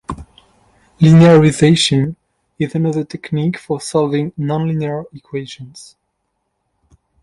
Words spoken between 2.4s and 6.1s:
is another technique for solving nonlinear equations.